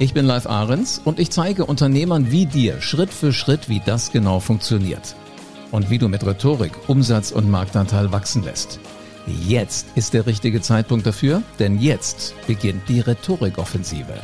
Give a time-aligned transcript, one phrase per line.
[0.00, 4.12] Ich bin Live Ahrens und ich zeige Unternehmern wie dir Schritt für Schritt, wie das
[4.12, 5.16] genau funktioniert.
[5.72, 8.78] Und wie du mit Rhetorik Umsatz und Marktanteil wachsen lässt.
[9.26, 14.14] Jetzt ist der richtige Zeitpunkt dafür, denn jetzt beginnt die Rhetorikoffensive.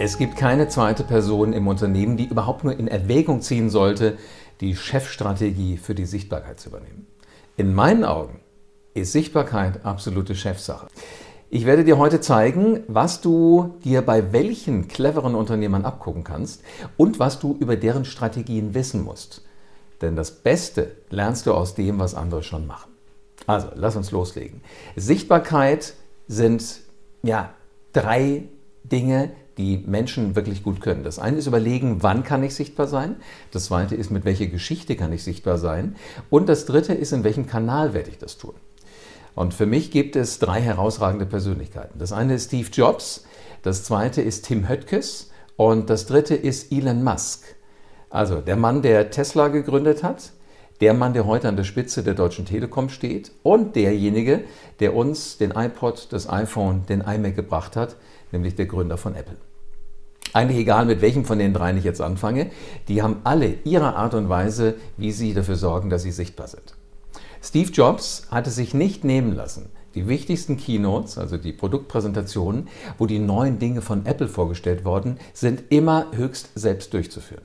[0.00, 4.18] Es gibt keine zweite Person im Unternehmen, die überhaupt nur in Erwägung ziehen sollte,
[4.60, 7.06] die Chefstrategie für die Sichtbarkeit zu übernehmen.
[7.56, 8.40] In meinen Augen
[8.94, 10.88] ist Sichtbarkeit absolute Chefsache.
[11.54, 16.62] Ich werde dir heute zeigen, was du dir bei welchen cleveren Unternehmern abgucken kannst
[16.96, 19.42] und was du über deren Strategien wissen musst.
[20.00, 22.90] Denn das Beste lernst du aus dem, was andere schon machen.
[23.46, 24.62] Also, lass uns loslegen.
[24.96, 25.92] Sichtbarkeit
[26.26, 26.80] sind
[27.22, 27.52] ja
[27.92, 28.44] drei
[28.84, 31.04] Dinge, die Menschen wirklich gut können.
[31.04, 33.16] Das eine ist überlegen, wann kann ich sichtbar sein.
[33.50, 35.96] Das zweite ist, mit welcher Geschichte kann ich sichtbar sein.
[36.30, 38.54] Und das dritte ist, in welchem Kanal werde ich das tun.
[39.34, 41.98] Und für mich gibt es drei herausragende Persönlichkeiten.
[41.98, 43.24] Das eine ist Steve Jobs,
[43.62, 47.56] das zweite ist Tim Höttges und das dritte ist Elon Musk.
[48.10, 50.32] Also der Mann, der Tesla gegründet hat,
[50.80, 54.42] der Mann, der heute an der Spitze der Deutschen Telekom steht und derjenige,
[54.80, 57.96] der uns den iPod, das iPhone, den iMac gebracht hat,
[58.32, 59.36] nämlich der Gründer von Apple.
[60.32, 62.50] Eigentlich egal, mit welchem von den dreien ich jetzt anfange,
[62.88, 66.74] die haben alle ihre Art und Weise, wie sie dafür sorgen, dass sie sichtbar sind.
[67.44, 72.68] Steve Jobs hatte sich nicht nehmen lassen, die wichtigsten Keynotes, also die Produktpräsentationen,
[72.98, 77.42] wo die neuen Dinge von Apple vorgestellt wurden, sind immer höchst selbst durchzuführen.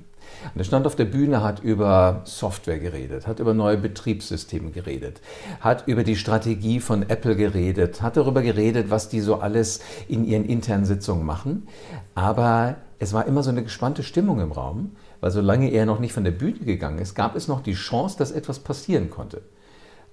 [0.53, 5.19] Und er stand auf der Bühne, hat über Software geredet, hat über neue Betriebssysteme geredet,
[5.61, 10.25] hat über die Strategie von Apple geredet, hat darüber geredet, was die so alles in
[10.25, 11.67] ihren internen Sitzungen machen.
[12.13, 16.13] Aber es war immer so eine gespannte Stimmung im Raum, weil solange er noch nicht
[16.13, 19.41] von der Bühne gegangen ist, gab es noch die Chance, dass etwas passieren konnte.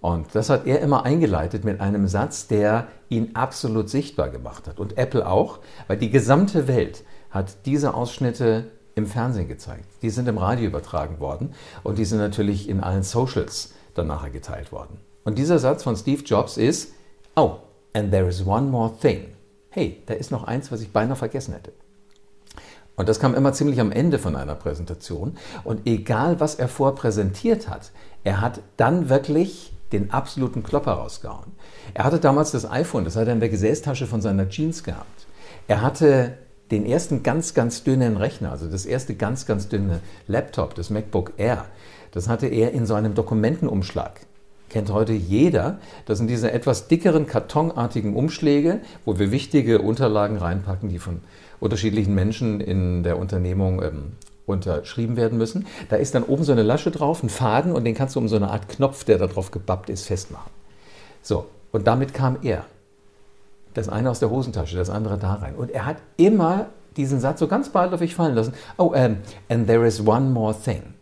[0.04, 4.78] Und das hat er immer eingeleitet mit einem Satz, der ihn absolut sichtbar gemacht hat.
[4.78, 8.66] Und Apple auch, weil die gesamte Welt hat diese Ausschnitte
[8.96, 9.86] im Fernsehen gezeigt.
[10.02, 11.54] Die sind im Radio übertragen worden
[11.84, 14.98] und die sind natürlich in allen Socials dann nachher geteilt worden.
[15.24, 16.92] Und dieser Satz von Steve Jobs ist,
[17.34, 17.60] oh,
[17.94, 19.28] and there is one more thing.
[19.70, 21.72] Hey, da ist noch eins, was ich beinahe vergessen hätte.
[22.96, 25.38] Und das kam immer ziemlich am Ende von einer Präsentation.
[25.64, 27.90] Und egal, was er vorpräsentiert hat,
[28.22, 31.52] er hat dann wirklich den absoluten Klopper rausgehauen.
[31.94, 35.26] Er hatte damals das iPhone, das hat er in der Gesäßtasche von seiner Jeans gehabt.
[35.68, 36.38] Er hatte
[36.70, 41.34] den ersten ganz, ganz dünnen Rechner, also das erste ganz, ganz dünne Laptop, das MacBook
[41.36, 41.66] Air,
[42.10, 44.20] das hatte er in so einem Dokumentenumschlag.
[44.70, 45.78] Kennt heute jeder.
[46.06, 51.20] Das sind diese etwas dickeren, kartonartigen Umschläge, wo wir wichtige Unterlagen reinpacken, die von
[51.60, 54.12] unterschiedlichen Menschen in der Unternehmung ähm,
[54.46, 55.66] unterschrieben werden müssen.
[55.88, 58.28] Da ist dann oben so eine Lasche drauf, ein Faden und den kannst du um
[58.28, 60.50] so eine Art Knopf, der da drauf gebappt ist, festmachen.
[61.22, 62.64] So, und damit kam er.
[63.72, 65.56] Das eine aus der Hosentasche, das andere da rein.
[65.56, 66.66] Und er hat immer
[66.96, 68.54] diesen Satz so ganz beiläufig fallen lassen.
[68.76, 69.18] Oh, um,
[69.48, 70.94] and there is one more thing.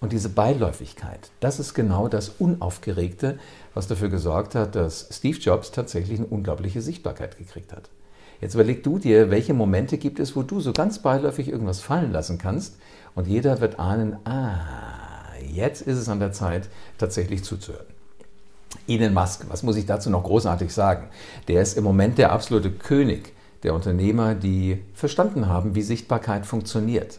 [0.00, 3.38] Und diese Beiläufigkeit, das ist genau das Unaufgeregte,
[3.74, 7.90] was dafür gesorgt hat, dass Steve Jobs tatsächlich eine unglaubliche Sichtbarkeit gekriegt hat.
[8.40, 12.12] Jetzt überleg du dir, welche Momente gibt es, wo du so ganz beiläufig irgendwas fallen
[12.12, 12.76] lassen kannst
[13.14, 17.86] und jeder wird ahnen, ah, jetzt ist es an der Zeit, tatsächlich zuzuhören.
[18.88, 21.08] Elon Musk, was muss ich dazu noch großartig sagen?
[21.48, 27.18] Der ist im Moment der absolute König der Unternehmer, die verstanden haben, wie Sichtbarkeit funktioniert.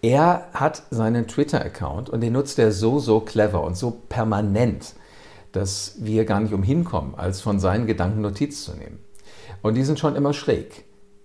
[0.00, 4.94] Er hat seinen Twitter-Account und den nutzt er so, so clever und so permanent,
[5.52, 9.00] dass wir gar nicht umhin kommen, als von seinen Gedanken Notiz zu nehmen.
[9.62, 10.84] Und die sind schon immer schräg.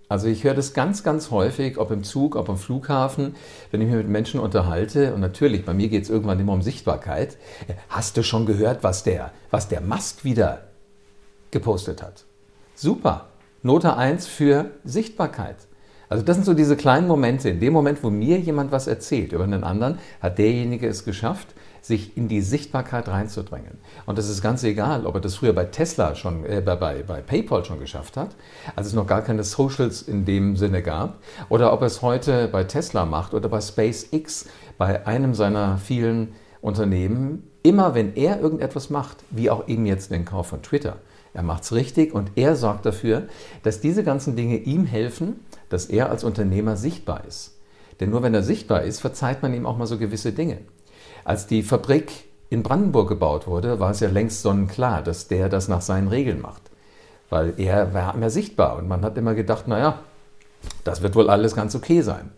[0.10, 3.36] Also ich höre das ganz, ganz häufig, ob im Zug, ob am Flughafen,
[3.72, 5.14] wenn ich mich mit Menschen unterhalte.
[5.14, 7.38] Und natürlich, bei mir geht es irgendwann immer um Sichtbarkeit.
[7.90, 10.66] Hast du schon gehört, was der, was der Musk wieder
[11.52, 12.26] gepostet hat?
[12.76, 13.30] Super.
[13.64, 15.56] Note 1 für Sichtbarkeit.
[16.10, 17.50] Also das sind so diese kleinen Momente.
[17.50, 21.48] In dem Moment, wo mir jemand was erzählt über einen anderen, hat derjenige es geschafft,
[21.84, 23.78] sich in die Sichtbarkeit reinzudrängen.
[24.06, 27.22] Und das ist ganz egal, ob er das früher bei Tesla schon, äh, bei, bei
[27.22, 28.30] PayPal schon geschafft hat,
[28.76, 31.20] als es noch gar keine Socials in dem Sinne gab,
[31.50, 34.46] oder ob er es heute bei Tesla macht oder bei SpaceX,
[34.78, 37.44] bei einem seiner vielen Unternehmen.
[37.64, 40.98] Immer wenn er irgendetwas macht, wie auch eben jetzt den Kauf von Twitter,
[41.34, 43.24] er macht es richtig und er sorgt dafür,
[43.64, 47.58] dass diese ganzen Dinge ihm helfen, dass er als Unternehmer sichtbar ist.
[48.00, 50.60] Denn nur wenn er sichtbar ist, verzeiht man ihm auch mal so gewisse Dinge.
[51.26, 55.68] Als die Fabrik in Brandenburg gebaut wurde, war es ja längst sonnenklar, dass der das
[55.68, 56.62] nach seinen Regeln macht.
[57.30, 60.00] Weil er war immer sichtbar und man hat immer gedacht, naja,
[60.84, 62.32] das wird wohl alles ganz okay sein.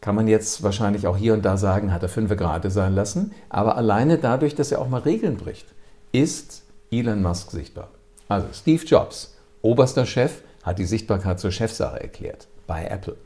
[0.00, 3.32] Kann man jetzt wahrscheinlich auch hier und da sagen, hat er fünf Grade sein lassen.
[3.48, 5.66] Aber alleine dadurch, dass er auch mal Regeln bricht,
[6.12, 7.88] ist Elon Musk sichtbar.
[8.28, 13.16] Also Steve Jobs, oberster Chef, hat die Sichtbarkeit zur Chefsache erklärt bei Apple.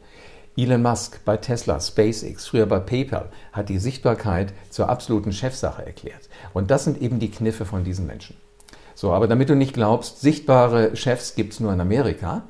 [0.60, 6.28] Elon Musk bei Tesla, SpaceX, früher bei PayPal, hat die Sichtbarkeit zur absoluten Chefsache erklärt.
[6.52, 8.36] Und das sind eben die Kniffe von diesen Menschen.
[8.94, 12.42] So, aber damit du nicht glaubst, sichtbare Chefs gibt es nur in Amerika,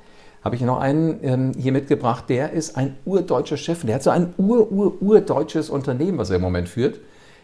[0.42, 3.84] habe ich noch einen ähm, hier mitgebracht, der ist ein urdeutscher Chef.
[3.84, 6.98] Der hat so ein ur-ur-urdeutsches Unternehmen, was er im Moment führt,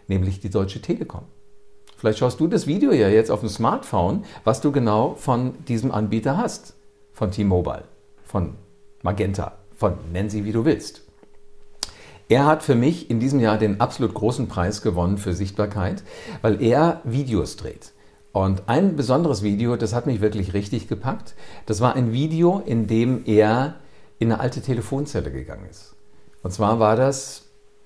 [0.08, 1.22] nämlich die Deutsche Telekom.
[1.96, 5.92] Vielleicht schaust du das Video ja jetzt auf dem Smartphone, was du genau von diesem
[5.92, 6.74] Anbieter hast.
[7.12, 7.84] Von T-Mobile,
[8.24, 8.54] von
[9.02, 11.02] Magenta, von nenn sie wie du willst.
[12.28, 16.02] Er hat für mich in diesem Jahr den absolut großen Preis gewonnen für Sichtbarkeit,
[16.42, 17.92] weil er Videos dreht.
[18.32, 21.34] Und ein besonderes Video, das hat mich wirklich richtig gepackt.
[21.66, 23.76] Das war ein Video, in dem er
[24.18, 25.94] in eine alte Telefonzelle gegangen ist.
[26.42, 27.44] Und zwar war das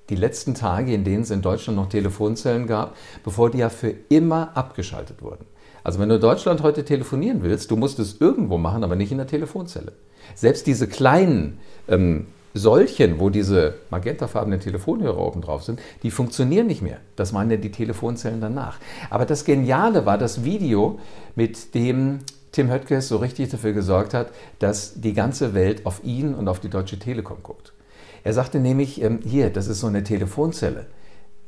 [0.09, 3.95] die letzten Tage, in denen es in Deutschland noch Telefonzellen gab, bevor die ja für
[4.09, 5.47] immer abgeschaltet wurden.
[5.91, 9.11] Also wenn du in Deutschland heute telefonieren willst, du musst es irgendwo machen, aber nicht
[9.11, 9.91] in der Telefonzelle.
[10.37, 11.59] Selbst diese kleinen
[11.89, 16.99] ähm, solchen, wo diese magentafarbenen Telefonhörer oben drauf sind, die funktionieren nicht mehr.
[17.17, 18.79] Das waren ja die Telefonzellen danach.
[19.11, 21.01] Aber das Geniale war das Video,
[21.35, 22.21] mit dem
[22.53, 24.29] Tim Höttges so richtig dafür gesorgt hat,
[24.61, 27.73] dass die ganze Welt auf ihn und auf die Deutsche Telekom guckt.
[28.23, 30.87] Er sagte nämlich, ähm, hier, das ist so eine Telefonzelle.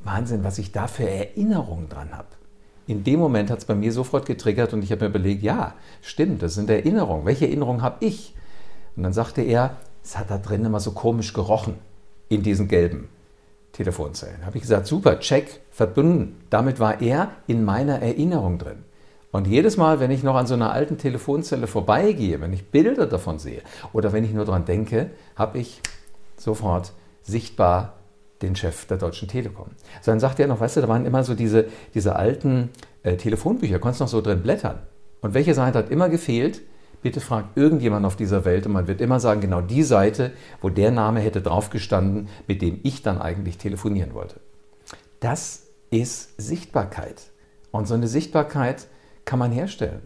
[0.03, 2.27] Wahnsinn, was ich da für Erinnerungen dran habe.
[2.87, 5.75] In dem Moment hat es bei mir sofort getriggert und ich habe mir überlegt, ja,
[6.01, 7.25] stimmt, das sind Erinnerungen.
[7.25, 8.35] Welche Erinnerungen habe ich?
[8.97, 11.77] Und dann sagte er, es hat da drin immer so komisch gerochen
[12.29, 13.09] in diesen gelben
[13.73, 14.45] Telefonzellen.
[14.45, 16.41] Habe ich gesagt, super, check, verbunden.
[16.51, 18.85] Damit war er in meiner Erinnerung drin.
[19.31, 23.07] Und jedes Mal, wenn ich noch an so einer alten Telefonzelle vorbeigehe, wenn ich Bilder
[23.07, 23.63] davon sehe
[23.95, 25.81] oder wenn ich nur daran denke, habe ich
[26.37, 26.93] sofort
[27.23, 27.95] sichtbar
[28.43, 29.69] den Chef der Deutschen Telekom.
[30.01, 32.71] So, dann sagt er noch, weißt du, da waren immer so diese, diese alten
[33.03, 34.81] äh, Telefonbücher, konntest noch so drin blättern.
[35.21, 36.63] Und welche Seite hat immer gefehlt?
[37.03, 40.69] Bitte fragt irgendjemand auf dieser Welt und man wird immer sagen, genau die Seite, wo
[40.69, 44.37] der Name hätte draufgestanden, mit dem ich dann eigentlich telefonieren wollte.
[45.19, 47.31] Das ist Sichtbarkeit.
[47.73, 48.87] Und so eine Sichtbarkeit
[49.25, 50.03] kann man herstellen.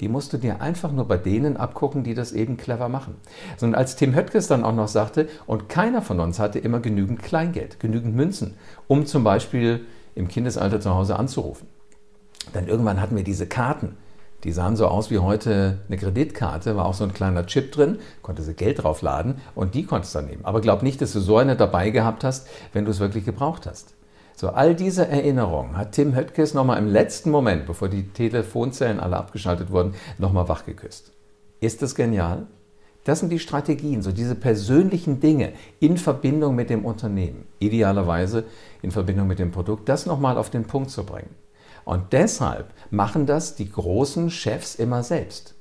[0.00, 3.16] Die musst du dir einfach nur bei denen abgucken, die das eben clever machen.
[3.60, 7.22] Und als Tim Höttges dann auch noch sagte, und keiner von uns hatte immer genügend
[7.22, 8.54] Kleingeld, genügend Münzen,
[8.88, 11.68] um zum Beispiel im Kindesalter zu Hause anzurufen.
[12.54, 13.96] Dann irgendwann hatten wir diese Karten,
[14.44, 17.98] die sahen so aus wie heute eine Kreditkarte, war auch so ein kleiner Chip drin,
[18.22, 20.46] konnte sie Geld draufladen und die konntest du dann nehmen.
[20.46, 23.66] Aber glaub nicht, dass du so eine dabei gehabt hast, wenn du es wirklich gebraucht
[23.66, 23.94] hast.
[24.40, 29.18] So, all diese Erinnerungen hat Tim Höttges nochmal im letzten Moment, bevor die Telefonzellen alle
[29.18, 31.12] abgeschaltet wurden, nochmal wachgeküsst.
[31.60, 32.46] Ist das genial?
[33.04, 38.44] Das sind die Strategien, so diese persönlichen Dinge in Verbindung mit dem Unternehmen, idealerweise
[38.80, 41.34] in Verbindung mit dem Produkt, das nochmal auf den Punkt zu bringen.
[41.84, 45.54] Und deshalb machen das die großen Chefs immer selbst.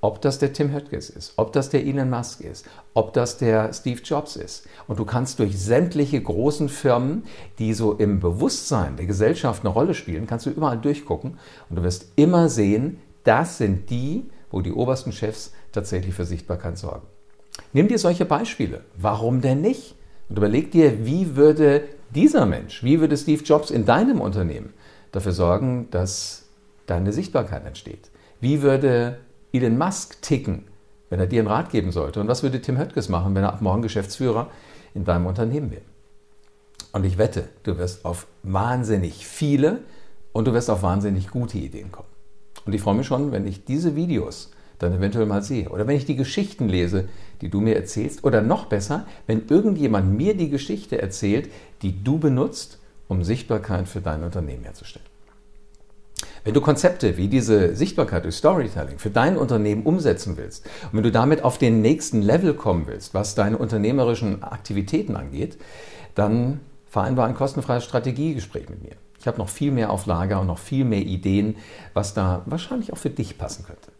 [0.00, 3.72] Ob das der Tim Höttges ist, ob das der Elon Musk ist, ob das der
[3.72, 4.66] Steve Jobs ist.
[4.86, 7.24] Und du kannst durch sämtliche großen Firmen,
[7.58, 11.38] die so im Bewusstsein der Gesellschaft eine Rolle spielen, kannst du überall durchgucken
[11.70, 16.78] und du wirst immer sehen, das sind die, wo die obersten Chefs tatsächlich für Sichtbarkeit
[16.78, 17.06] sorgen.
[17.72, 18.84] Nimm dir solche Beispiele.
[18.96, 19.94] Warum denn nicht?
[20.28, 24.72] Und überleg dir, wie würde dieser Mensch, wie würde Steve Jobs in deinem Unternehmen
[25.12, 26.44] dafür sorgen, dass
[26.86, 28.10] deine Sichtbarkeit entsteht?
[28.40, 29.18] Wie würde
[29.56, 30.64] Elon Musk ticken,
[31.10, 32.20] wenn er dir einen Rat geben sollte?
[32.20, 34.50] Und was würde Tim Höttges machen, wenn er ab morgen Geschäftsführer
[34.94, 35.82] in deinem Unternehmen wäre?
[36.92, 39.80] Und ich wette, du wirst auf wahnsinnig viele
[40.32, 42.08] und du wirst auf wahnsinnig gute Ideen kommen.
[42.64, 45.68] Und ich freue mich schon, wenn ich diese Videos dann eventuell mal sehe.
[45.68, 47.08] Oder wenn ich die Geschichten lese,
[47.40, 48.24] die du mir erzählst.
[48.24, 51.50] Oder noch besser, wenn irgendjemand mir die Geschichte erzählt,
[51.82, 55.05] die du benutzt, um Sichtbarkeit für dein Unternehmen herzustellen.
[56.46, 61.02] Wenn du Konzepte wie diese Sichtbarkeit durch Storytelling für dein Unternehmen umsetzen willst und wenn
[61.02, 65.58] du damit auf den nächsten Level kommen willst, was deine unternehmerischen Aktivitäten angeht,
[66.14, 68.92] dann vereinbar ein kostenfreies Strategiegespräch mit mir.
[69.18, 71.56] Ich habe noch viel mehr auf Lager und noch viel mehr Ideen,
[71.94, 73.90] was da wahrscheinlich auch für dich passen könnte.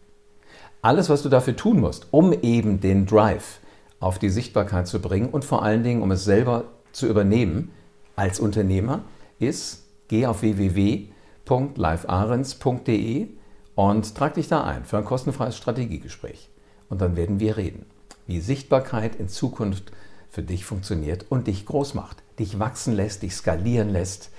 [0.81, 3.59] Alles, was du dafür tun musst, um eben den Drive
[3.99, 6.63] auf die Sichtbarkeit zu bringen und vor allen Dingen, um es selber
[6.93, 7.71] zu übernehmen
[8.15, 9.01] als Unternehmer,
[9.37, 11.09] ist, geh auf www
[11.47, 13.27] www.livearens.de
[13.75, 16.49] und trag dich da ein für ein kostenfreies Strategiegespräch.
[16.89, 17.85] Und dann werden wir reden,
[18.25, 19.91] wie Sichtbarkeit in Zukunft
[20.29, 24.29] für dich funktioniert und dich groß macht, dich wachsen lässt, dich skalieren lässt.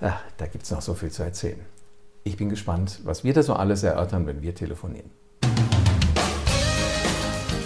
[0.00, 1.60] Ja, da gibt es noch so viel zu erzählen.
[2.24, 5.10] Ich bin gespannt, was wir da so alles erörtern, wenn wir telefonieren.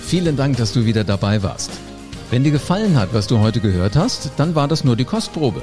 [0.03, 1.71] Vielen Dank, dass du wieder dabei warst.
[2.31, 5.63] Wenn dir gefallen hat, was du heute gehört hast, dann war das nur die Kostprobe.